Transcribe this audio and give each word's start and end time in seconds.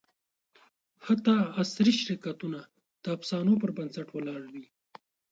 حتی 1.05 1.35
عصري 1.61 1.93
شرکتونه 2.03 2.59
د 3.03 3.05
افسانو 3.17 3.53
پر 3.61 3.69
بنسټ 3.77 4.07
ولاړ 4.11 4.41
دي. 4.53 4.65